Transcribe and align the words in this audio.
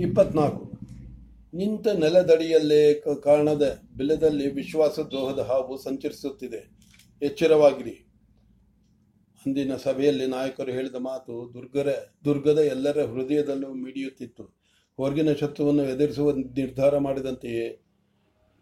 ಇಪ್ಪತ್ನಾಲ್ಕು. 0.00 0.70
ನಿಂತ 1.54 1.88
ನೆಲದಡಿಯಲ್ಲೇ 1.88 3.02
ಕಾಣದ 3.24 3.78
ಬೆಲೆದಲ್ಲಿ 3.96 4.54
ವಿಶ್ವಾಸದ್ರೋಹದ 4.54 5.38
ಹಾವು 5.38 5.78
ಸಂಚರಿಸುತ್ತಿದೆ. 5.78 6.70
ಎಚ್ಚರವಾಗಿರಿ. 7.22 8.06
ಅಂದಿನ 9.46 9.76
ಸಭೆಯಲ್ಲಿ 9.76 10.26
ನಾಯಕರು 10.26 10.72
ಹೇಳಿದ 10.72 10.94
ಮಾತು 10.94 11.54
ದುರ್ಗರ 11.54 11.88
ದುರ್ಗದ 12.24 12.58
ಎಲ್ಲರ 12.58 13.04
ಹೃದಯದಲ್ಲೂ 13.04 13.74
ಮಿಡಿಯುತ್ತಿತ್ತು. 13.74 14.44
ಹೊರಗಿನ 14.96 15.32
ಶತ್ರುವನ್ನು 15.32 15.84
ಎದುರಿಸುವ 15.84 16.32
ನಿರ್ಧಾರ 16.32 16.98
ಮಾಡಿದಂತೆಯೇ 16.98 17.82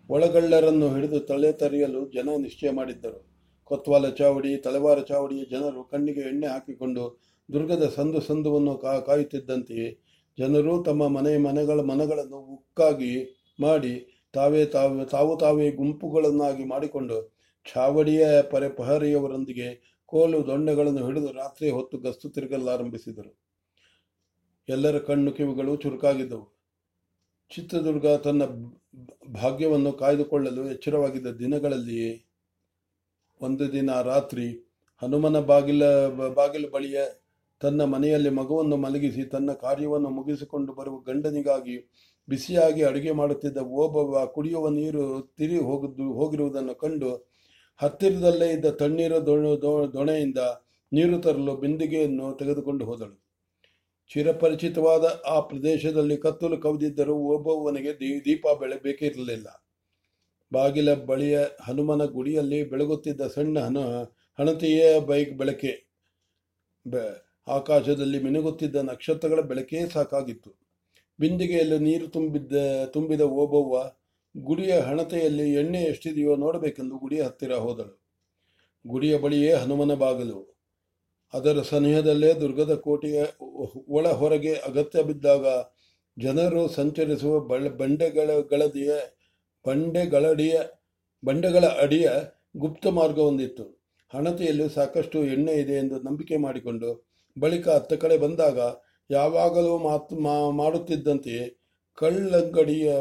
ಒಳಗಳ್ಳರನ್ನು 0.09 0.95
ಹಿಡಿದು 0.95 1.21
ತಲೆ 1.21 1.53
ತರೆಯಲು 1.53 2.12
ಜನ 2.12 2.29
ನಿಶ್ಚಯ 2.39 2.71
ಮಾಡಿದ್ದರು. 2.71 3.27
ಕೊತ್ವಾಲ 3.64 4.11
ಚಾವಡಿ, 4.11 4.57
ತಲೆವಾರ 4.57 5.00
ಚಾವಡಿಯ 5.00 5.45
ಜನರು 5.50 5.84
ಕಣ್ಣಿಗೆ 5.84 6.21
ಎಣ್ಣೆ 6.21 6.46
ಹಾಕಿಕೊಂಡು 6.46 7.21
ದುರ್ಗದ 7.53 7.93
ಸಂದು 7.96 8.21
ಸಂದುವನ್ನು 8.21 9.05
ಕಾಯುತ್ತಿದ್ದಂತೆಯೇ 9.07 10.05
ಜನರು 10.39 10.82
ತಮ್ಮ 10.82 11.09
ಮನೆ 11.09 11.39
ಮನೆಗಳ 11.39 11.81
ಮನಗಳನ್ನು 11.81 12.39
ಉಕ್ಕಾಗಿ 12.54 13.13
ಮಾಡಿ 13.61 13.94
ತಾವೇ 14.35 14.67
ತಾವೇ 14.67 15.04
ತಾವು 15.04 15.36
ತಾವೇ 15.36 15.71
ಗುಂಪುಗಳನ್ನಾಗಿ 15.71 16.64
ಮಾಡಿಕೊಂಡು 16.64 17.18
ಛಾವಡಿಯ 17.67 18.25
ಪರೆ 18.50 18.68
ಪಹರಿಯವರೊಂದಿಗೆ 18.68 19.68
ಕೋಲು 20.07 20.46
ದೊಣ್ಣೆಗಳನ್ನು 20.46 21.07
ಹಿಡಿದು 21.07 21.32
ರಾತ್ರಿ 21.32 21.71
ಹೊತ್ತು 21.71 21.99
ಗಸ್ತು 21.99 22.29
ತಿರುಗಲಾರಂಭಿಸಿದರು 22.29 23.32
ಎಲ್ಲರ 24.68 24.99
ಕಣ್ಣು 24.99 25.30
ಕಿವಿಗಳು 25.32 25.77
ಚುರುಕಾಗಿದ್ದವು. 25.77 26.46
ಚಿತ್ರದುರ್ಗ 27.50 28.07
ತನ್ನ 28.07 28.43
ಭಾಗ್ಯವನ್ನು 29.43 29.93
ಕಾಯ್ದುಕೊಳ್ಳಲು 29.93 30.63
ಎಚ್ಚರವಾಗಿದ್ದ 30.71 31.27
ದಿನಗಳಲ್ಲಿಯೇ 31.27 32.11
ಒಂದು 33.41 33.72
ದಿನ 33.72 33.91
ರಾತ್ರಿ 34.03 34.47
ಹನುಮನ 35.03 35.41
ಬಾಗಿಲ, 35.41 35.83
ಬಾಗಿಲು 36.34 36.69
ಬಳಿಯ 36.70 37.00
ತನ್ನ 37.60 37.84
ಮನೆಯಲ್ಲಿ 37.84 38.30
ಮಗುವನ್ನು 38.30 38.77
ಮಲಗಿಸಿ 38.77 39.22
ತನ್ನ 39.24 39.52
ಕಾರ್ಯವನ್ನು 39.52 40.10
ಮುಗಿಸಿಕೊಂಡು 40.10 40.72
ಬರುವ 40.74 40.96
ಗಂಡನಿಗಾಗಿ 40.98 41.77
ಬಿಸಿಯಾಗಿ 42.28 42.82
ಅಡುಗೆ 42.82 43.12
ಮಾಡುತ್ತಿದ್ದ 43.12 43.58
ಓಬವ್ವ 43.58 44.26
ಕುಡಿಯುವ 44.26 44.68
ನೀರು 44.68 45.04
ತಿರಿ 45.38 45.58
ಹೋಗಿದ್ದು 45.58 46.06
ಹೋಗಿರುವುದನ್ನು 46.12 46.74
ಕಂಡು 46.74 47.10
ಹತ್ತಿರದಲ್ಲೇ 47.80 48.48
ಇದ್ದ 48.52 48.66
ತಣ್ಣೀರು 48.70 49.18
ದೊಣೆಯಿಂದ 49.94 50.38
ನೀರು 50.92 51.16
ತರಲು 51.20 51.56
ಬಿಂದಿಗೆಯನ್ನು 51.56 52.26
ತೆಗೆದುಕೊಂಡು 52.38 52.84
ಹೋದಳು. 52.84 53.16
ಚಿರಪರಿಚಿತವಾದ 54.10 55.04
ಆ 55.26 55.41
ಪ್ರದೇಶದಲ್ಲಿ 55.41 56.16
ಕತ್ತಲು 56.16 56.56
ಕವಿದಿದ್ದರೂ 56.58 57.14
ಓಬವ್ವನಿಗೆ 57.14 57.92
ದೀಪ 58.24 58.46
ಬೆಳಬೇಕಿರಲಿಲ್ಲ 58.60 59.48
ಬಾಗಿಲ 60.52 60.94
ಬಳಿಯ 60.94 61.36
ಹನುಮನ 61.60 62.04
ಗುಡಿಯಲ್ಲಿ 62.04 62.58
ಬೆಳಗುತ್ತಿದ್ದ 62.70 63.22
ಸಣ್ಣ 63.26 63.58
ಹಣ, 63.58 63.78
ಹಣತೆಯ 64.38 65.00
ಬೈಕ್ 65.00 65.32
ಬೆಳಕೆ. 65.38 65.74
ಆಕಾಶದಲ್ಲಿ 67.48 68.22
ಮಿನುಗುತ್ತಿದ್ದ 68.22 68.77
ನಕ್ಷತ್ರಗಳ 68.77 69.41
ಬೆಳಕೇ 69.41 69.89
ಸಾಕಾಗಿತ್ತು. 69.89 70.58
ಬಿಂದಿಗೆಯಲ್ಲಿ 71.20 71.78
ನೀರು 71.78 72.06
ತುಂಬಿದ್ದ, 72.06 72.84
ತುಂಬಿದ 72.84 73.20
ಓಬವ್ವ 73.20 73.91
ಗುಡಿಯ 74.36 74.78
ಹಣತೆಯಲ್ಲಿ 74.78 75.53
ಎಣ್ಣೆ 75.53 75.83
ಎಷ್ಟಿದೆಯೋ 75.83 76.36
ನೋಡಬೇಕೆಂದು 76.36 76.98
ಗುಡಿಯ 76.98 77.22
ಹತ್ತಿರ 77.22 77.55
ಹೋದಳು. 77.55 78.03
ಗುಡಿಯ 78.86 79.19
ಬಳಿಯೇ 79.19 79.53
ಹನುಮನ 79.53 79.94
ಬಾಗಿಲು. 79.94 80.56
ಅದರ 81.34 81.62
ಸನಿಹದಲ್ಲೇ 81.62 82.33
ದುರ್ಗದ 82.33 82.75
ಕೋಟೆಯ 82.75 83.25
ಒಳ 83.88 84.08
ಹೊರಗೆ 84.08 84.55
ಅಗತ್ಯ 84.55 85.03
ಬಿದ್ದಾಗ 85.03 85.47
ಜನರು 86.19 86.69
ಸಂಚರಿಸುವ 86.69 87.41
ಬಳ, 87.41 87.69
ಬಂಡೆಗಳಗಳದಿಯ, 87.69 88.92
ಬಂಡೆಗಳಡಿಯ, 89.66 90.60
ಬಂಡೆಗಳ 91.25 91.64
ಅಡಿಯ 91.64 92.10
ಗುಪ್ತ 92.56 92.86
ಮಾರ್ಗವೊಂದಿತ್ತು. 92.86 93.86
ಹಣತೆಯಲ್ಲಿ 94.14 94.75
ಸಾಕಷ್ಟು 94.75 95.25
ಎಣ್ಣೆ 95.25 95.53
ಇದೆ 95.53 95.72
ಎಂದು 95.72 96.00
ನಂಬಿಕೆ 96.00 96.36
ಮಾಡಿಕೊಂಡು 96.36 97.16
ಬಳಿಕ 97.38 97.66
ಅತ್ತ 97.68 97.92
ಕಡೆ 98.02 98.16
ಬಂದಾಗ 98.16 98.58
ಯಾವಾಗಲೂ 99.10 99.78
ಮಾತು 99.78 100.14
ಮಾಡುತ್ತಿದ್ದಂತೆ 100.52 101.36
ಕಳ್ಳಂಗಡಿಯ 101.98 102.94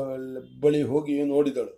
ಬಳಿ 0.62 0.82
ಹೋಗಿ 0.82 1.16
ನೋಡಿದಳು. 1.24 1.74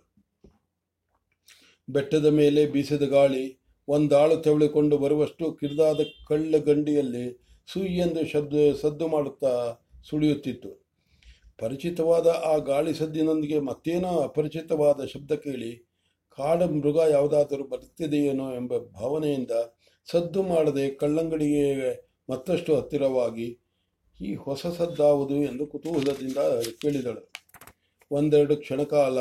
ಬೆಟ್ಟದ 1.88 2.28
ಮೇಲೆ 2.40 2.62
ಬೀಸಿದ 2.66 3.02
ಗಾಳಿ 3.02 3.44
ಒಂದಾಳು 3.88 4.36
ತೆವಳಿಕೊಂಡು 4.36 4.98
ಬರುವಷ್ಟು 4.98 5.44
ಕಿರಿದಾದ 5.52 6.00
ಕಳ್ಳಗಂಡಿಯಲ್ಲಿ 6.28 7.24
ಸುಯ್ಯೆಂದು 7.72 8.22
ಶಬ್ದ 8.26 8.54
ಸದ್ದು 8.80 9.06
ಮಾಡುತ್ತಾ 9.08 9.52
ಸುಳಿಯುತ್ತಿತ್ತು. 10.08 10.70
ಪರಿಚಿತವಾದ 11.58 12.26
ಆ 12.26 12.56
ಗಾಳಿ 12.56 12.92
ಸದ್ದಿನೊಂದಿಗೆ 12.94 13.58
ಮತ್ತೇನೋ 13.58 14.10
ಅಪರಿಚಿತವಾದ 14.18 15.06
ಶಬ್ದ 15.06 15.32
ಕೇಳಿ, 15.44 15.70
ಕಾಡ 16.38 16.62
ಮೃಗ 16.62 16.98
ಯಾವುದಾದರೂ 17.10 17.64
ಬರುತ್ತಿದೆಯೇನೋ 17.64 18.46
ಎಂಬ 18.54 18.72
ಭಾವನೆಯಿಂದ 18.78 19.54
ಸದ್ದು 20.08 20.42
ಮಾಡದೆ 20.42 20.84
ಕಳ್ಳಂಗಡಿಗೆ 20.90 21.64
ಮತ್ತಷ್ಟು 22.30 22.76
ಹತ್ತಿರವಾಗಿ 22.76 23.58
ಈ 24.20 24.34
ಹೊಸ 24.34 24.66
ಸದ್ದಾವುದು 24.66 25.34
ಎಂದು 25.34 25.66
ಕುತೂಹಲದಿಂದ 25.66 26.38
ಕೇಳಿದಳು. 26.82 27.32
ಒಂದೆರಡು 28.10 28.56
ಕ್ಷಣಕಾಲ 28.56 29.18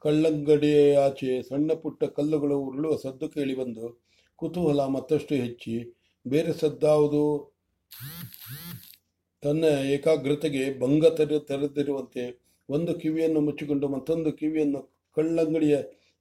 ಕಳ್ಳಂಗಡಿಯಾಚೆ 0.00 1.42
ಸಣ್ಣ 1.42 1.72
ಪುಟ್ಟ 1.72 2.04
ಕಲ್ಲುಗಳು 2.04 2.60
ಉರುಳುವ 2.60 2.96
ಸದ್ದು 2.96 3.28
ಕೇಳಿಬಂದು 3.28 4.02
ಕುತೂಹಲ 4.36 4.86
ಮತ್ತಷ್ಟು 4.86 5.34
ಹೆಚ್ಚಿ, 5.34 5.76
ಬೇರೆ 6.26 6.52
ಸದ್ದಾವುದು 6.52 7.54
ತನ್ನ 9.42 9.64
ಏಕಾಗ್ರತೆಗೆ 9.64 10.80
ಭಂಗ 10.80 11.06
ತೆರೆ, 11.06 11.38
ತೆರೆದಿರುವಂತೆ 11.38 12.24
ಒಂದು 12.68 12.94
ಕಿವಿಯನ್ನು 12.94 13.40
ಮುಚ್ಚಿಕೊಂಡು 13.40 13.88
ಮತ್ತೊಂದು 13.88 14.32
ಕಿವಿಯನ್ನು 14.32 14.80
ಕಳ್ಳಂಗಡಿಯ 15.16 15.76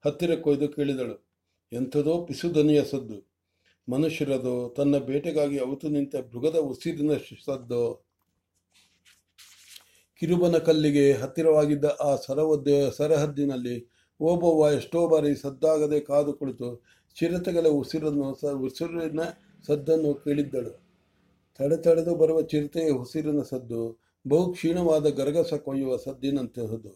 ಹತ್ತಿರ 0.05 0.35
ಕೊಯ್ದು 0.35 0.67
ಕೇಳಿದಳು. 0.69 1.15
ಎಂಥದೋ 1.71 2.25
ಪಿಸುದನಿಯ 2.25 2.83
ಸದ್ದು. 2.83 3.28
ಮನುಷ್ಯರದು 3.89 4.73
ತನ್ನ 4.77 4.97
ಬೇಟೆಗಾಗಿ 4.97 5.57
ಅವತು 5.57 5.89
ನಿಂತ 5.89 6.15
ಮೃಗದ 6.15 6.55
ಉಸಿರಿನ 6.55 7.11
ಸದ್ದು. 7.45 8.09
ಕಿರುಬನ 10.21 10.57
ಕಲ್ಲಿಗೆ 10.57 11.11
ಹತ್ತಿರವಾಗಿದ್ದ 11.11 11.85
ಆ 11.85 12.15
ಸರವದ್ದ, 12.15 12.89
ಸರಹದ್ದಿನಲ್ಲಿ 12.89 13.75
ಓಬವ್ವ 14.21 14.71
ಎಷ್ಟೋ 14.73 15.07
ಬಾರಿ 15.07 15.35
ಸದ್ದಾಗದೆ 15.35 15.99
ಕಾದು 15.99 16.33
ಕುಳಿತು 16.33 16.83
ಚಿರತೆಗಳ 17.17 17.67
ಉಸಿರನ್ನು 17.67 18.35
ಸ, 18.35 18.45
ಉಸಿರಿನ 18.45 19.19
ಸದ್ದನ್ನು 19.67 20.13
ಕೇಳಿದ್ದಳು. 20.13 20.73
ತಡೆ 21.59 21.77
ತಡೆದು 21.77 22.15
ಬರುವ 22.15 22.41
ಚಿರತೆಯ 22.41 22.89
ಉಸಿರಿನ 22.89 23.41
ಸದ್ದು 23.41 23.99
ಬಹು 24.27 24.51
ಕ್ಷೀಣವಾದ 24.51 25.05
ಗರಗಸ 25.09 25.53
ಕೊಯ್ಯುವ 25.53 25.97
ಸದ್ದಿನಂತಹದ್ದು 25.97 26.93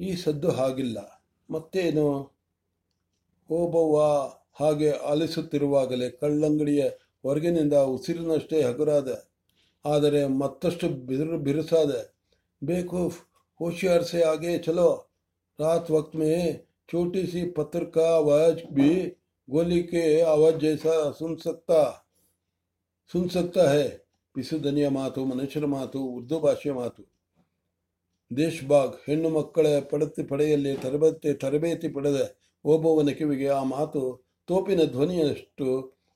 ಈ 0.00 0.16
ಸದ್ದು 0.16 0.50
ಹಾಗಿಲ್ಲ. 0.50 0.98
ಮತ್ತೇನು? 1.50 2.38
ಓಬವ್ವ 3.50 3.96
ಹಾಗೆ 4.57 4.89
ಆಲಿಸುತ್ತಿರುವಾಗಲೇ 5.09 6.07
ಕಳ್ಳಂಗಡಿಯ 6.21 6.83
ಹೊರಗಿನಿಂದ 7.23 7.75
ಉಸಿರಿನಷ್ಟೇ 7.93 8.57
ಹಗುರಾದ 8.61 9.11
ಆದರೆ 9.85 10.19
ಮತ್ತಷ್ಟು 10.41 10.87
ಬಿರು 11.07 11.37
ಬಿರುಸಾದ 11.39 11.93
बेवकूफ 12.61 13.15
होशियार 13.59 14.03
से 14.03 14.21
आगे 14.23 14.57
चलो 14.59 14.89
रात 15.59 15.89
वक्त 15.91 16.15
में 16.15 16.59
छोटी 16.89 17.25
सी 17.25 17.41
पत्थर 17.51 17.83
का 17.95 18.05
आवाज 18.11 18.61
भी 18.73 18.91
गोली 19.47 19.81
के 19.83 20.03
आवाज 20.25 20.59
जैसा 20.59 20.93
सुन 21.11 21.35
सकता 21.39 21.81
सुन 23.11 23.27
सकता 23.29 23.69
है 23.71 23.85
ಪಿಸುದನಿಯ 24.35 24.87
ಮಾತು 24.89 25.23
ಮನುಷ್ಯರ 25.25 25.65
ಮಾತು 25.73 25.99
ಉರ್ದು 26.13 26.37
ಭಾಷೆಯ 26.39 26.71
ಮಾತು 26.73 27.01
ದೇಶ್ಬಾಗ್ 28.31 28.95
ಹೆಣ್ಣು 29.03 29.29
ಮಕ್ಕಳ 29.29 29.65
ಪಡತಿ 29.91 30.23
ಪಡೆಯಲ್ಲಿ 30.31 30.71
ತರಬೇತಿ 30.75 31.33
ತರಬೇತಿ 31.43 31.89
ಪಡೆದ 31.95 32.19
ಓಬವ್ವನ 32.65 33.11
ಕಿವಿಗೆ 33.19 33.49
ಆ 33.49 33.59
ಮಾತು 33.65 34.01
ತೋಪಿನ 34.48 34.84
ಧ್ವನಿಯಷ್ಟು 34.84 35.66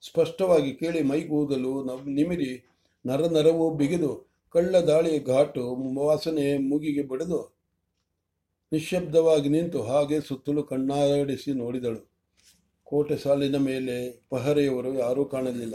ಸ್ಪಷ್ಟವಾಗಿ 0.00 0.72
ಕೇಳಿ 0.74 1.02
ಮೈಗೂದಲು 1.02 1.72
ನಿಮಿರಿ, 2.04 2.52
ನರ 3.06 3.20
ನರವು 3.26 3.74
ಬಿಗಿದು, 3.74 4.32
ಕಳ್ಳ 4.50 4.76
ದಾಳಿಯ 4.76 5.20
ಘಾಟು 5.20 5.62
ವಾಸನೆ 6.04 6.58
ಮೂಗಿಗೆ 6.58 7.02
ಬಡಿದು 7.02 7.56
ನಿಶ್ಶಬ್ದವಾಗಿ 8.72 9.48
ನಿಂತು 9.48 9.82
ಹಾಗೆ 9.82 10.20
ಸುತ್ತಲೂ 10.20 10.62
ಕಣ್ಣಾಡಿಸಿ 10.62 11.52
ನೋಡಿದಳು. 11.52 12.10
ಕೋಟೆ 12.84 13.16
ಸಾಲಿನ 13.16 13.56
ಮೇಲೆ 13.56 14.24
ಪಹರೆಯವರು 14.30 14.94
ಯಾರೂ 14.94 15.24
ಕಾಣಲಿಲ್ಲ. 15.24 15.74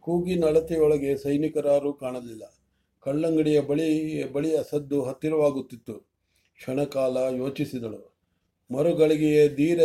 ಕೂಗಿನ 0.00 0.44
ಅಳತೆಯೊಳಗೆ 0.46 1.16
ಸೈನಿಕರಾರೂ 1.16 1.92
ಕಾಣಲಿಲ್ಲ. 1.92 2.42
ಕಳ್ಳಂಗಡಿಯ 3.00 3.60
ಬಳಿ, 3.60 3.88
ಬಳಿಯ 4.32 4.58
ಸದ್ದು 4.70 5.02
ಹತ್ತಿರವಾಗುತ್ತಿತ್ತು. 5.02 5.94
ಕ್ಷಣಕಾಲ 6.56 7.16
ಯೋಚಿಸಿದಳು. 7.36 8.16
ಮರುಗಳಿಗೆಯೇ 8.70 9.48
ಧೀರ 9.48 9.80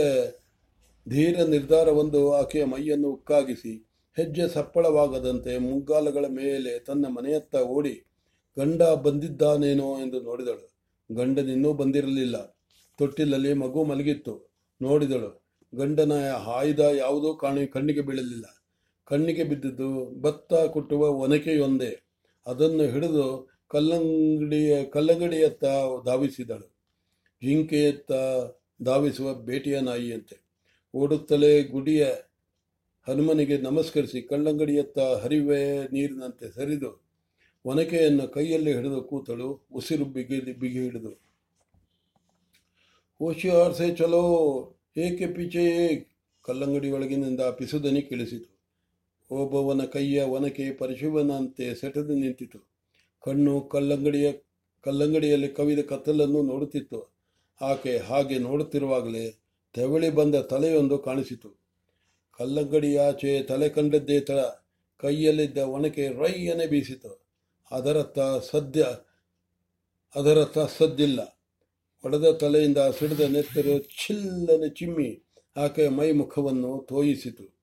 ಧೀರ 1.09 1.43
ನಿರ್ಧಾರವೊಂದು 1.43 2.33
ಆಕೆಯ 2.33 2.65
ಮೈಯನ್ನು 2.65 3.09
ಉಕ್ಕಾಗಿಸಿ 3.09 3.89
ಹೆಜ್ಜೆ 4.17 4.47
ಸಪ್ಪಳವಾಗದಂತೆ 4.47 5.57
ಮುಂಗಾಲಗಳ 5.57 6.25
ಮೇಲೆ 6.29 6.79
ತನ್ನ 6.79 7.05
ಮನೆಯತ್ತ 7.07 7.55
ಓಡಿ 7.55 8.03
ಗಂಡ 8.59 8.81
ಬಂದಿದ್ದಾನೇನೋ 8.83 9.97
ಎಂದು 9.99 10.21
ನೋಡಿದಳು. 10.21 10.71
ಗಂಡನಿನ್ನೂ 11.15 11.73
ಬಂದಿರಲಿಲ್ಲ. 11.73 12.41
ತೊಟ್ಟಿಲಲ್ಲಿ 12.97 13.53
ಮಗು 13.53 13.83
ಮಲಗಿತ್ತು. 13.83 14.51
ನೋಡಿದಳು. 14.81 15.43
ಗಂಡನ 15.75 16.31
ಹಾಯ್ದ 16.31 16.79
ಯಾವುದೂ 16.79 17.35
ಕಾಣಿ, 17.35 17.67
ಕಣ್ಣಿಗೆ 17.67 18.01
ಬೀಳಲಿಲ್ಲ. 18.01 18.45
ಕಣ್ಣಿಗೆ 19.05 19.43
ಬಿದ್ದಿದ್ದು 19.43 20.21
ಭತ್ತ 20.21 20.53
ಕುಟ್ಟುವ 20.53 21.09
ಒನಕೆಯೊಂದೇ. 21.09 22.03
ಅದನ್ನು 22.47 22.83
ಹಿಡಿದು 22.83 23.49
ಕಲ್ಲಂಗಡಿಯ, 23.67 24.83
ಕಲ್ಲಂಗಡಿಯತ್ತ 24.83 25.65
ಧಾವಿಸಿದಳು. 26.05 26.75
ಜಿಂಕೆಯತ್ತ 27.43 28.11
ಧಾವಿಸುವ 28.83 29.33
ಬೇಟೆಯ 29.33 29.79
ನಾಯಿಯಂತೆ. 29.79 30.50
ಓಡುತ್ತಲೇ 30.93 31.63
ಗುಡಿಯ 31.63 32.05
ಹನುಮನಿಗೆ 33.07 33.57
ನಮಸ್ಕರಿಸಿ 33.57 34.21
ಕಳ್ಳಂಗಡಿಯತ್ತ 34.21 34.99
ಹರಿವೆ 34.99 35.87
ನೀರಿನಂತೆ 35.87 36.51
ಸರಿದು 36.51 37.01
ಒನಕೆಯನ್ನು 37.65 38.27
ಕೈಯಲ್ಲಿ 38.27 38.73
ಹಿಡಿದು 38.73 39.01
ಕೂತಳು, 39.01 39.67
ಉಸಿರು 39.71 40.05
ಬಿಗಿ 40.05 40.53
ಬಿಗಿ 40.59 40.79
ಹಿಡಿದು. 40.79 41.11
ಹೋಶಿಯಾರ್ 43.19 43.73
ಸೇ 43.73 43.95
ಚಲೋ! 43.95 44.23
ಏಕೆ 44.97 45.27
ಪೀಚೆ? 45.27 45.65
ಕಲ್ಲಂಗಡಿಯೊಳಗಿನಿಂದ 46.41 47.39
ಪಿಸುದನಿ 47.41 48.01
ಕೇಳಿಸಿತು. 48.01 48.49
ಓಬವನ 49.31 49.85
ಕೈಯ 49.85 50.21
ಒನಕೆ 50.21 50.71
ಪರಿಶುವನಂತೆ 50.71 51.75
ಸೆಟೆದು 51.75 52.15
ನಿಂತಿತು. 52.15 52.59
ಕಣ್ಣು 53.23 53.61
ಕಲ್ಲಂಗಡಿಯ, 53.61 54.31
ಕಲ್ಲಂಗಡಿಯಲ್ಲಿ 54.81 55.47
ಕವಿದ 55.47 55.79
ಕತ್ತಲನ್ನು 55.79 56.41
ನೋಡುತ್ತಿತ್ತು. 56.41 57.13
ಆಕೆ 57.61 57.97
ಹಾಗೆ 57.97 58.39
ನೋಡುತ್ತಿರುವಾಗಲೇ 58.39 59.40
ತೆವಳಿ 59.73 60.09
ಬಂದ 60.09 60.35
ತಲೆಯೊಂದು 60.35 60.97
ಕಾಣಿಸಿತು. 60.97 61.59
ಕಲ್ಲಂಗಡಿಯಾಚೆ 62.31 63.43
ತಲೆ 63.43 63.69
ಕಂಡದ್ದೇ 63.69 64.19
ತಳ, 64.19 64.39
ಕೈಯಲ್ಲಿದ್ದ 64.97 65.57
ಒಣಕೆ 65.57 66.07
ರೈಯನೆ 66.07 66.67
ಬೀಸಿತು. 66.67 67.21
ಅದರತ್ತ 67.71 68.19
ಸದ್ಯ, 68.19 68.85
ಅದರತ್ತ 70.15 70.59
ಸದ್ದಿಲ್ಲ. 70.59 71.41
ಒಡೆದ 72.05 72.31
ತಲೆಯಿಂದ 72.31 72.77
ಸಿಡಿದ 72.77 73.19
ನೆತ್ತರು 73.19 73.79
ಚಿಲ್ಲನೆ 73.79 74.69
ಚಿಮ್ಮಿ 74.69 75.23
ಆಕೆಯ 75.57 75.89
ಮೈ 75.89 76.11
ಮುಖವನ್ನು 76.11 76.85
ತೋಯಿಸಿತು. 76.89 77.55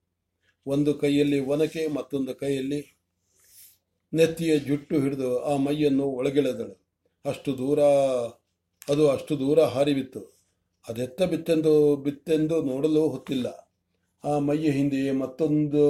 ಒಂದು 0.65 0.93
ಕೈಯಲ್ಲಿ 0.93 1.39
ಒನಕೆ, 1.39 1.87
ಮತ್ತೊಂದು 1.87 2.35
ಕೈಯಲ್ಲಿ 2.35 2.99
ನೆತ್ತಿಯ 4.13 4.59
ಜುಟ್ಟು 4.59 4.99
ಹಿಡಿದು 4.99 5.39
ಆ 5.39 5.55
ಮೈಯನ್ನು 5.55 6.03
ಒಳಗೆಳೆದಳು. 6.03 6.81
ಅಷ್ಟು 7.25 7.57
ದೂರ, 7.57 7.79
ಅದು 8.89 9.09
ಅಷ್ಟು 9.09 9.39
ದೂರ 9.39 9.63
ಹಾರಿಬಿತ್ತು. 9.63 10.38
ಅದೆತ್ತ 10.89 11.21
ಬಿತ್ತೆಂದು 11.21 11.95
ಬಿತ್ತೆಂದು 11.95 12.55
ನೋಡಲು 12.63 13.01
ಹೊತ್ತಿಲ್ಲ. 13.09 13.47
ಆ 14.23 14.39
ಮೈಯ 14.39 14.69
ಹಿಂದೆಯೇ 14.69 15.11
ಮತ್ತೊಂದು 15.11 15.83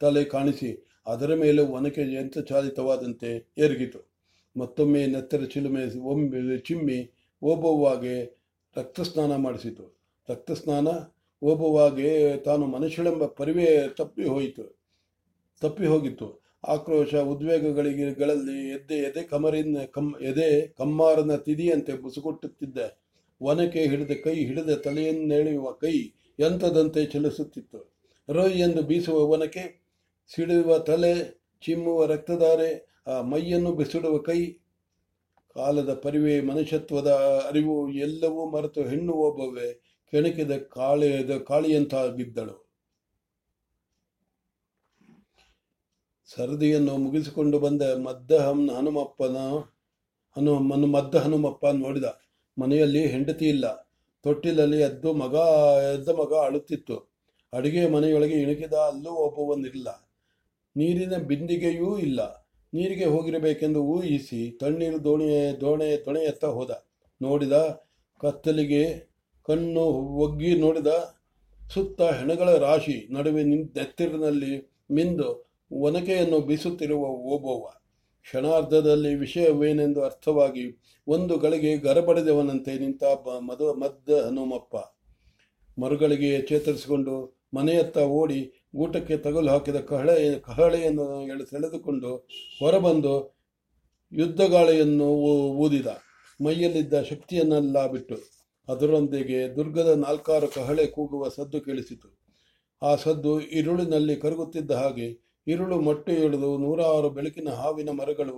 ತಲೆ 0.00 0.24
ಕಾಣಿಸಿ, 0.24 0.70
ಅದರ 1.06 1.34
ಮೇಲೆ 1.34 1.62
ಒನಕೆ 1.62 2.14
ಯಂತ್ರಚಾಲಿತವಾದಂತೆ 2.14 3.30
ಎರಗಿತು. 3.58 4.00
ಮತ್ತೊಮ್ಮೆ 4.56 5.06
ನೆತ್ತರ 5.06 5.44
ಚಿಲುಮೆ 5.44 5.82
ಒಮ್ಮೆ 6.00 6.58
ಚಿಮ್ಮಿ 6.58 6.98
ಓಬವ್ವಾಗೆ 7.42 8.14
ರಕ್ತಸ್ನಾನ 8.76 9.36
ಮಾಡಿಸಿತು. 9.36 9.84
ರಕ್ತಸ್ನಾನ 10.28 10.88
ಓಬವ್ವಾಗೆ 11.42 12.36
ತಾನು 12.36 12.66
ಮನುಷ್ಯಳೆಂಬ 12.66 13.24
ಪರಿವೇ 13.26 13.68
ತಪ್ಪಿ 13.96 14.24
ಹೋಯಿತು. 14.24 14.64
ತಪ್ಪಿ 15.60 15.86
ಹೋಗಿತ್ತು. 15.86 16.28
ಆಕ್ರೋಶ 16.64 17.14
ಉದ್ವೇಗಗಳಿಗೆಗಳಲ್ಲಿ 17.14 18.68
ಎದೆ 18.68 18.94
ಎದೆ 18.94 19.22
ಕಮರಿನ 19.22 19.78
ಕಮ್, 19.90 20.14
ಎದೆ 20.22 20.48
ಕಮ್ಮಾರನ 20.78 21.36
ತಿದಿಯಂತೆ 21.36 21.92
ಬುಸುಗುಟ್ಟುತ್ತಿದ್ದ 21.92 22.78
ಒನಕೆ 23.40 23.82
ಹಿಡಿದ 23.86 24.14
ಕೈ 24.24 24.36
ಹಿಡಿದ 24.48 24.72
ತಲೆಯನ್ನೆಳೆಯುವ 24.84 25.68
ಕೈ 25.72 25.96
ಯಂತ್ರದಂತೆ 26.40 27.02
ಚಲಿಸುತ್ತಿತ್ತು. 27.06 27.80
ರೋಯ್ 28.28 28.58
ಎಂದು 28.66 28.82
ಬೀಸುವ 28.82 29.18
ಒನಕೆ 29.34 29.64
ಸಿಡಿಯುವ 30.30 30.78
ತಲೆ, 30.78 31.12
ಚಿಮ್ಮುವ 31.62 32.06
ರಕ್ತಧಾರೆ, 32.06 32.70
ಆ 33.06 33.14
ಮೈಯನ್ನು 33.22 33.70
ಬಿಸಿಡುವ 33.72 34.16
ಕೈ, 34.18 34.40
ಕಾಲದ 35.56 35.92
ಪರಿವೆ, 35.94 36.34
ಮನುಷ್ಯತ್ವದ 36.40 37.10
ಅರಿವು 37.48 37.76
ಎಲ್ಲವೂ 38.06 38.42
ಮರೆತು 38.50 38.82
ಹೆಣ್ಣು 38.82 39.14
ಒಬ್ಬವೇ 39.26 39.68
ಕೆಣಕಿದ 40.12 40.56
ಕಾಳೆಯದ 40.74 41.32
ಕಾಳಿಯಂತಾಗಿದ್ದಳು 41.48 42.56
ಸರದಿಯನ್ನು 46.28 46.94
ಮುಗಿಸಿಕೊಂಡು 46.96 47.58
ಬಂದ 47.58 47.82
ಮದ್ದ 48.06 48.30
ಹನುಮಪ್ಪನ, 48.76 49.36
ಹನು 50.36 50.54
ಮದ್ದ 50.94 51.14
ಹನುಮಪ್ಪ 51.14 51.66
ನೋಡಿದ. 51.66 52.08
ಮನೆಯಲ್ಲಿ 52.58 53.06
ಹೆಂಡತಿ 53.06 53.44
ಇಲ್ಲ. 53.44 53.88
ತೊಟ್ಟಿಲಲ್ಲಿ 54.22 54.80
ಎದ್ದು 54.80 55.12
ಮಗ, 55.12 55.34
ಎದ್ದ 55.94 56.08
ಮಗ 56.08 56.32
ಅಳುತ್ತಿತ್ತು. 56.44 57.10
ಅಡುಗೆ 57.52 57.88
ಮನೆಯೊಳಗೆ 57.88 58.34
ಇಣುಕಿದ 58.34 58.72
ಅಲ್ಲೂ 58.72 59.10
ಒಬ್ಬವನಿಲ್ಲ. 59.10 60.10
ನೀರಿನ 60.76 61.16
ಬಿಂದಿಗೆಯೂ 61.16 61.98
ಇಲ್ಲ. 61.98 62.48
ನೀರಿಗೆ 62.74 63.04
ಹೋಗಿರಬೇಕೆಂದು 63.04 63.82
ಊಹಿಸಿ 63.82 64.58
ತಣ್ಣೀರು 64.60 65.04
ದೋಣಿ, 65.04 65.60
ದೋಣೆ 65.60 66.04
ದೊಣೆಯತ್ತ 66.04 66.44
ಹೋದ. 66.44 66.86
ನೋಡಿದ 67.22 67.52
ಕತ್ತಲಿಗೆ 68.20 69.08
ಕಣ್ಣು 69.46 69.80
ಒಗ್ಗಿ 70.16 70.58
ನೋಡಿದ 70.58 70.86
ಸುತ್ತ 71.74 72.02
ಹೆಣಗಳ 72.02 72.56
ರಾಶಿ. 72.56 73.08
ನಡುವೆ 73.10 73.42
ನಿಂತ 73.42 73.58
ನಿಂತೆತ್ತಿರಿನಲ್ಲಿ 73.58 74.72
ಮಿಂದು 74.90 75.50
ಒನಕೆಯನ್ನು 75.72 76.40
ಬೀಸುತ್ತಿರುವ 76.40 77.00
ಓಬವ್ವ. 77.06 77.87
ಕ್ಷಣಾರ್ಧದಲ್ಲಿ 78.22 79.14
ವಿಷಯವೇನೆಂದು 79.14 80.04
ಅರ್ಥವಾಗಿ 80.04 80.64
ಒಂದು 81.06 81.38
ಗಳಿಗೆ 81.38 81.76
ಗರಬಡೆದವನಂತೆ 81.76 82.78
ನಿಂತ 82.78 83.04
ಮದ 83.48 83.60
ಮದ್ದ 83.60 84.10
ಹನುಮಪ್ಪ. 84.26 84.76
ಮರುಗಳಿಗೆ 85.80 86.42
ಚೇತರಿಸಿಕೊಂಡು 86.42 87.40
ಮನೆಯತ್ತ 87.54 87.98
ಓಡಿ 87.98 88.40
ಊಟಕ್ಕೆ 88.74 89.16
ತಗಲು 89.16 89.48
ಹಾಕಿದ 89.48 89.76
ಕಹಳೆ, 89.76 90.40
ಕಹಳೆಯನ್ನು 90.40 91.26
ಎಳೆ 91.26 91.44
ಸೆಳೆದುಕೊಂಡು 91.50 92.16
ಹೊರಬಂದು 92.60 93.14
ಯುದ್ಧಗಾಳೆಯನ್ನು 94.12 95.08
ಊದಿದ. 95.64 95.86
ಮೈಯಲ್ಲಿದ್ದ 96.40 97.02
ಶಕ್ತಿಯನ್ನೆಲ್ಲ 97.02 97.86
ಬಿಟ್ಟು 97.86 98.18
ಅದರೊಂದಿಗೆ 98.68 99.56
ದುರ್ಗದ 99.56 99.90
ನಾಲ್ಕಾರು 99.94 100.48
ಕಹಳೆ 100.48 100.86
ಕೂಗುವ 100.86 101.28
ಸದ್ದು 101.28 101.60
ಕೇಳಿಸಿತು. 101.60 102.08
ಆ 102.82 102.94
ಸದ್ದು 102.94 103.40
ಇರುಳಿನಲ್ಲಿ 103.40 104.16
ಕರಗುತ್ತಿದ್ದ 104.16 104.70
ಹಾಗೆ 104.70 105.27
ಇರುಳು 105.48 105.76
ಮೊಟ್ಟೆ 105.80 106.14
ಎಳೆದು 106.20 106.50
ನೂರಾರು 106.58 107.10
ಬೆಳಕಿನ 107.10 107.50
ಹಾವಿನ 107.54 107.90
ಮರಗಳು 107.98 108.36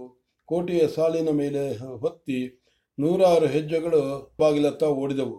ಕೋಟೆಯ 0.49 0.89
ಸಾಲಿನ 0.89 1.31
ಮೇಲೆ 1.41 1.63
ಹೊತ್ತಿ 2.03 2.39
ನೂರಾರು 2.99 3.47
ಹೆಜ್ಜೆಗಳು 3.47 4.01
ಬಾಗಿಲತ್ತ 4.39 4.85
ಓಡಿದವು. 5.01 5.37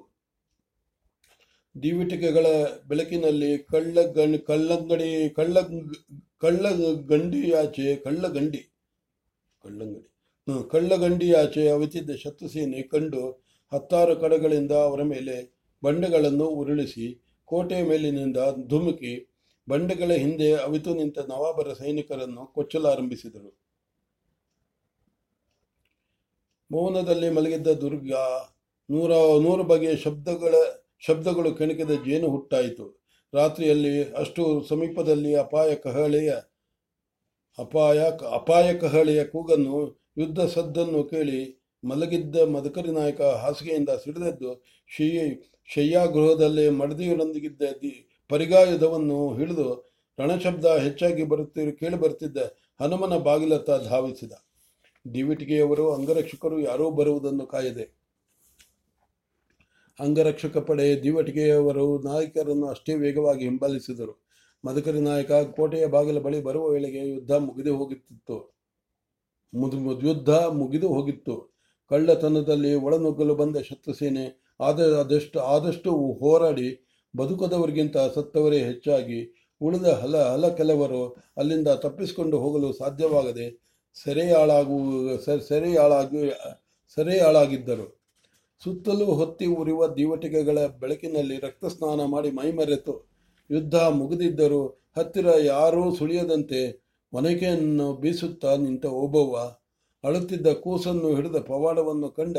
ದಿವಿಟಿಕೆಗಳ 1.76 2.48
ಬೆಳಕಿನಲ್ಲಿ 2.88 3.52
ಕಳ್ಳ 3.70 3.98
ಗಣ್ 4.16 4.38
ಕಳ್ಳಂಗಡಿ 4.48 5.10
ಕಳ್ಳ 5.38 5.56
ಕಳ್ಳಗಂಡಿಯಾಚೆ 6.44 7.96
ಕಳ್ಳಗಂಡಿ 8.06 8.62
ಕಳ್ಳಂಗಡಿ 9.64 10.08
ಹ್ಮ್, 10.48 10.64
ಕಳ್ಳಗಂಡಿಯಾಚೆ 10.70 11.64
ಅವಿತಿದ್ದ 11.70 12.12
ಶತ್ರುಸೇನೆ 12.16 12.82
ಕಂಡು 12.88 13.24
ಹತ್ತಾರು 13.72 14.16
ಕಡೆಗಳಿಂದ 14.16 14.74
ಅವರ 14.88 15.02
ಮೇಲೆ 15.12 15.36
ಬಂಡೆಗಳನ್ನು 15.84 16.48
ಉರುಳಿಸಿ 16.60 17.06
ಕೋಟೆಯ 17.50 17.84
ಮೇಲಿನಿಂದ 17.84 18.40
ಧುಮುಕಿ 18.68 19.14
ಬಂಡೆಗಳ 19.68 20.12
ಹಿಂದೆ 20.12 20.48
ಅವಿತು 20.54 20.92
ನಿಂತ 20.96 21.20
ನವಾಬರ 21.32 21.74
ಸೈನಿಕರನ್ನು 21.74 22.44
ಕೊಚ್ಚಲಾರಂಭಿಸಿದರು. 22.56 23.52
ಮೌನದಲ್ಲಿ 26.72 27.30
ಮಲಗಿದ್ದ 27.30 27.68
ದುರ್ಗ 27.68 28.14
ನೂರ, 28.90 29.12
ನೂರು 29.42 29.64
ಬಗೆಯ 29.64 29.96
ಶಬ್ದಗಳ, 29.96 30.54
ಶಬ್ದಗಳು 31.08 31.50
ಕೆಣಕಿದ 31.56 31.94
ಜೇನು 32.06 32.28
ಹುಟ್ಟಾಯಿತು. 32.30 32.86
ರಾತ್ರಿಯಲ್ಲಿ 33.34 33.94
ಅಷ್ಟು 34.14 34.44
ಸಮೀಪದಲ್ಲಿ 34.70 35.36
ಅಪಾಯ 35.36 35.76
ಕಹಳೆಯ, 35.76 36.32
ಅಪಾಯ 37.60 38.00
ಅಪಾಯ 38.32 38.68
ಕಹಳೆಯ 38.74 39.24
ಕೂಗನ್ನು, 39.24 39.80
ಯುದ್ಧ 40.18 40.40
ಸದ್ದನ್ನು 40.42 41.04
ಕೇಳಿ 41.04 41.40
ಮಲಗಿದ್ದ 41.84 42.36
ಮದಕರಿ 42.36 42.92
ನಾಯಕ 42.92 43.22
ಹಾಸಿಗೆಯಿಂದ 43.22 43.90
ಸಿಡಿದೆದ್ದು 43.90 44.52
ಶಯ್ಯ 44.90 45.22
ಶಯ್ಯಾಗೃಹದಲ್ಲೇ 45.70 46.70
ಮಡದಿಯರೊಂದಿಗಿದ್ದ 46.70 47.62
ಪರಿಗಾಯುಧವನ್ನು 48.32 49.18
ಹಿಡಿದು 49.36 49.68
ರಣಶಬ್ದ 50.20 50.66
ಹೆಚ್ಚಾಗಿ 50.66 51.24
ಬರುತ್ತಿ, 51.24 51.72
ಕೇಳಿ 51.72 51.98
ಬರುತ್ತಿದ್ದ 51.98 52.38
ಹನುಮನ 52.82 53.16
ಬಾಗಿಲತ್ತ 53.18 53.70
ಧಾವಿಸಿದ. 53.90 54.34
ದಿವಿಟಿಗೆಯವರು 55.14 55.86
ಅಂಗರಕ್ಷಕರು 55.94 56.58
ಯಾರೂ 56.60 56.86
ಬರುವುದನ್ನು 56.92 57.46
ಕಾಯದೆ. 57.46 57.86
ಅಂಗರಕ್ಷಕ 60.00 60.58
ಪಡೆ 60.58 60.86
ದಿವಟಿಗೆಯವರು 61.04 61.86
ನಾಯಕರನ್ನು 62.02 62.68
ಅಷ್ಟೇ 62.68 62.94
ವೇಗವಾಗಿ 62.96 63.44
ಹಿಂಬಾಲಿಸಿದರು. 63.44 64.14
ಮದಕರಿ 64.66 65.02
ನಾಯಕ 65.02 65.32
ಕೋಟೆಯ 65.32 65.86
ಬಾಗಿಲ 65.88 66.20
ಬಳಿ 66.20 66.40
ಬರುವ 66.42 66.66
ವೇಳೆಗೆ 66.68 67.02
ಯುದ್ಧ 67.10 67.32
ಮುಗಿದು 67.32 67.72
ಹೋಗುತ್ತಿತ್ತು. 67.78 68.38
ಮುದು 69.54 69.78
ಯುದ್ಧ 70.08 70.30
ಮುಗಿದು 70.30 70.88
ಹೋಗಿತ್ತು. 70.88 71.36
ಕಳ್ಳತನದಲ್ಲಿ 71.92 72.72
ಒಳನುಗ್ಗಲು 72.76 73.36
ಬಂದ 73.36 73.58
ಶತ್ರುಸೇನೆ 73.58 74.26
ಆದ, 74.62 74.80
ಆದಷ್ಟು 75.00 75.40
ಆದಷ್ಟು 75.40 75.92
ಹೋರಾಡಿ 76.20 76.70
ಬದುಕದವರಿಗಿಂತ 77.14 77.98
ಸತ್ತವರೇ 78.16 78.60
ಹೆಚ್ಚಾಗಿ 78.60 79.20
ಉಳಿದ 79.62 79.86
ಹಲ 80.02 80.18
ಹಲ 80.26 80.50
ಕೆಲವರು 80.50 81.02
ಅಲ್ಲಿಂದ 81.38 81.68
ತಪ್ಪಿಸಿಕೊಂಡು 81.76 82.40
ಹೋಗಲು 82.40 82.74
ಸಾಧ್ಯವಾಗದೆ 82.74 83.48
ಸೆರೆಯಾಳಾಗು 83.96 84.78
ಸ- 85.26 85.42
ಸೆರೆಯಾಳಾಗಿ 85.50 86.22
ಸೆರೆಯಾಳಾಗಿದ್ದರು. 86.98 87.86
ಸುತ್ತಲೂ 88.62 89.06
ಹೊತ್ತಿ 89.12 89.46
ಉರಿಯುವ 89.56 89.88
ದೀವಟಿಕೆಗಳ 89.88 90.68
ಬೆಳಕಿನಲ್ಲಿ 90.80 91.38
ರಕ್ತ 91.38 91.66
ಸ್ನಾನ 91.66 92.06
ಮಾಡಿ 92.06 92.32
ಮೈಮರೆತು 92.32 92.96
ಯುದ್ಧ 93.50 93.76
ಮುಗಿದಿದ್ದರೂ 93.92 94.62
ಹತ್ತಿರ 94.98 95.28
ಯಾರೂ 95.44 95.96
ಸುಳಿಯದಂತೆ 95.96 96.62
ಒನಕೆಯನ್ನು 97.14 97.94
ಬೀಸುತ್ತಾ 97.94 98.56
ನಿಂತ 98.56 98.86
ಓಬವ್ವ 98.96 99.38
ಅಳುತ್ತಿದ್ದ 100.04 100.48
ಕೂಸನ್ನು 100.64 101.16
ಹಿಡಿದ 101.16 101.36
ಪವಾಡವನ್ನು 101.48 102.10
ಕಂಡ 102.10 102.38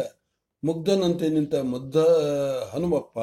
ಮುಗ್ಧನಂತೆ 0.63 1.29
ನಿಂತ 1.29 1.55
ಮುದ್ದ 1.65 1.97
ಹನುಮಪ್ಪ 2.73 3.17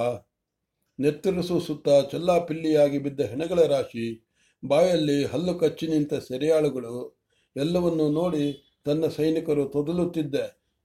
ನೆತ್ತರಿಸು 0.99 1.59
ಸುತ್ತ 1.59 1.87
ಚೆಲ್ಲಾಪಿಲ್ಲಿಯಾಗಿ 2.11 2.99
ಬಿದ್ದ 2.99 3.19
ಹೆಣಗಳ 3.19 3.59
ರಾಶಿ, 3.59 4.27
ಬಾಯಲ್ಲಿ 4.67 5.25
ಹಲ್ಲು 5.25 5.53
ಕಚ್ಚಿ 5.53 5.87
ನಿಂತ 5.87 6.13
ಸೆರೆಯಾಳುಗಳು, 6.13 7.21
ಎಲ್ಲವನ್ನು 7.55 8.09
ನೋಡಿ 8.09 8.73
ತನ್ನ 8.85 9.07
ಸೈನಿಕರು 9.07 9.65
ತೊದಲುತ್ತಿದ್ದ 9.65 10.35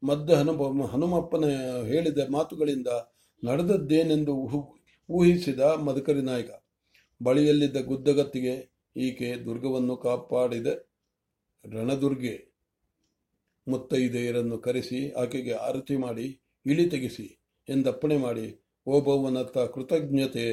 ಮದ್ದ 0.02 0.30
ಹನುಮ, 0.30 0.86
ಹನುಮಪ್ಪನ 0.86 1.44
ಹೇಳಿದ 1.84 2.18
ಮಾತುಗಳಿಂದ 2.30 2.86
ನಡೆದದ್ದೇನೆಂದು 3.44 4.34
ಊಹು- 4.34 4.80
ಊಹಿಸಿದ 5.10 5.60
ಮದಕರಿ 5.60 6.22
ನಾಯಕ. 6.22 6.50
ಬಳಿಯಲ್ಲಿದ್ದ 7.22 7.76
ಗುದ್ದಗತ್ತಿಗೆ 7.76 8.74
ಈಕೆ 8.96 9.44
ದುರ್ಗವನ್ನು 9.44 9.96
ಕಾಪಾಡಿದೆ 9.96 10.90
ರಣದುರ್ಗೆ. 11.72 12.54
ಮುತ್ತೈದೆಯರನ್ನು 13.68 14.58
ಕರೆಸಿ 14.58 15.12
ಆಕೆಗೆ 15.12 15.52
ಆರತಿ 15.52 15.96
ಮಾಡಿ, 15.96 16.40
ಇಳಿ 16.66 16.90
ತೆಗೆಸಿ 16.90 17.40
ಎಂದಪ್ಪಣೆ 17.68 18.16
ಮಾಡಿ 18.16 18.63
ಓಬವ್ವನತ್ತ 18.86 19.58
ಕೃತಜ್ಞತೆ 19.58 20.46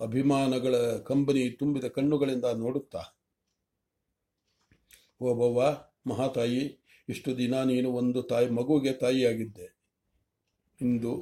ಅಭಿಮಾನಗಳ 0.00 0.76
ಕಂಬನಿ 0.96 1.50
ತುಂಬಿದ 1.50 1.84
ಕಣ್ಣುಗಳಿಂದ 1.84 2.44
ನೋಡುತ್ತಾ. 2.44 3.02
ಓಬವ್ವ 5.20 5.62
ಮಹಾತಾಯಿ, 6.06 6.62
ಇಷ್ಟು 7.08 7.38
ದಿನ 7.38 7.62
ನೀನು 7.62 7.90
ಒಂದು 7.90 8.22
ತಾಯಿ, 8.22 8.48
ಮಗುವಿಗೆ 8.50 8.92
ತಾಯಿಯಾಗಿದ್ದೆ. 8.92 9.66
ಇಂದು 10.80 11.12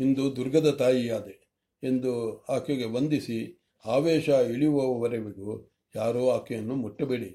ಇಂದು 0.00 0.36
ದುರ್ಗದ 0.36 0.70
ತಾಯಿಯಾದೆ 0.70 1.34
ಎಂದು 1.82 2.12
ಆಕೆಗೆ 2.48 2.84
ವಂದಿಸಿ 2.84 3.38
ಆವೇಶ 3.84 4.28
ಇಳಿಯುವವರೆಗೂ 4.28 5.72
ಯಾರೋ 5.94 6.30
ಆಕೆಯನ್ನು 6.30 6.74
ಮುಟ್ಟಬೇಡಿ 6.76 7.30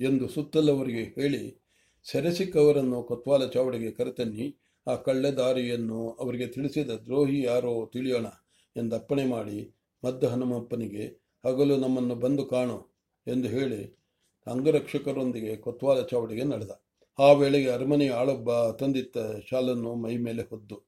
ಎಂದು 0.00 0.28
ಸುತ್ತಲವರಿಗೆ 0.28 1.04
ಹೇಳಿ 1.04 1.42
ಸೆರೆಸಿಕ್ಕವರನ್ನು 2.04 3.02
ಕೊತ್ವಾಲ 3.02 3.48
ಚಾವಡಿಗೆ 3.48 3.90
ಕರೆತನ್ನಿ. 3.90 4.46
ಆ 4.88 4.94
ಕಳ್ಳೆದಾರಿಯನ್ನು 4.94 6.10
ಅವರಿಗೆ 6.10 6.46
ತಿಳಿಸಿದ 6.46 6.90
ದ್ರೋಹಿ 6.90 7.42
ಯಾರೋ 7.42 7.90
ತಿಳಿಯೋಣ 7.92 8.26
ಎಂದು 8.76 8.96
ಅಪ್ಪಣೆ 8.96 9.24
ಮಾಡಿ 9.24 9.74
ಮದ್ದ 10.04 10.24
ಹನುಮಪ್ಪನಿಗೆ, 10.24 11.04
ಹಗಲು 11.44 11.76
ನಮ್ಮನ್ನು 11.76 12.14
ಬಂದು 12.14 12.44
ಕಾಣು 12.44 12.96
ಎಂದು 13.26 13.48
ಹೇಳಿ 13.48 13.98
ಅಂಗರಕ್ಷಕರೊಂದಿಗೆ 14.46 15.56
ಕೊತ್ವಾಲ 15.56 16.02
ಚಾವಡಿಗೆ 16.02 16.44
ನಡೆದ. 16.44 16.70
ಆ 17.18 17.32
ವೇಳೆಗೆ 17.32 17.70
ಅರಮನೆಯ 17.70 18.10
ಆಳೊಬ್ಬ 18.10 18.70
ತಂದಿತ್ತ 18.70 19.18
ಶಾಲನ್ನು 19.50 19.94
ಮೈ 19.94 20.16
ಮೇಲೆ 20.16 20.42
ಹೊದ್ದು. 20.42 20.87